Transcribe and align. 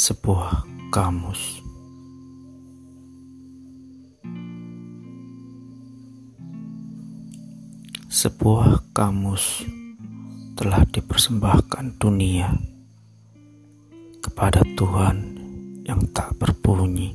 sebuah 0.00 0.64
kamus. 0.88 1.60
Sebuah 8.08 8.96
kamus 8.96 9.68
telah 10.56 10.88
dipersembahkan 10.88 12.00
dunia 12.00 12.48
kepada 14.24 14.64
Tuhan 14.72 15.16
yang 15.84 16.00
tak 16.16 16.32
berbunyi. 16.40 17.12